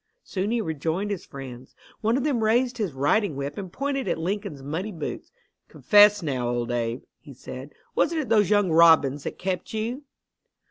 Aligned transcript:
Soon 0.23 0.49
he 0.49 0.61
rejoined 0.61 1.11
his 1.11 1.27
friends. 1.27 1.75
One 1.99 2.17
of 2.17 2.23
them 2.23 2.43
raised 2.43 2.79
his 2.79 2.91
riding 2.91 3.35
whip 3.35 3.55
and 3.55 3.71
pointed 3.71 4.07
at 4.07 4.17
Lincoln's 4.17 4.63
muddy 4.63 4.91
boots. 4.91 5.31
"Confess 5.67 6.23
now, 6.23 6.49
old 6.49 6.71
Abe," 6.71 7.03
he 7.19 7.35
said, 7.35 7.69
"wasn't 7.93 8.21
it 8.21 8.29
those 8.29 8.49
young 8.49 8.71
robins 8.71 9.25
that 9.25 9.37
kept 9.37 9.75
you?" 9.75 10.01